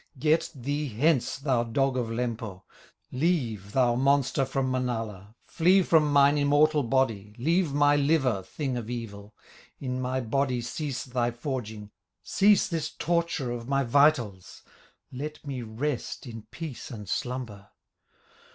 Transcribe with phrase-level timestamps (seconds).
[0.17, 2.63] Get thee hence, thou dog of Lempo,
[3.11, 8.89] Leave, thou monster from Manala, Flee from mine immortal body, Leave my liver, thing of
[8.89, 9.35] evil,
[9.79, 11.91] In my body cease thy forging,
[12.23, 14.63] Cease this torture of my vitals,
[15.11, 17.69] Let me rest in peace and slumber.